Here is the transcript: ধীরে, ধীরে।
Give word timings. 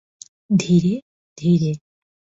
ধীরে, 0.59 0.93
ধীরে। 1.37 1.71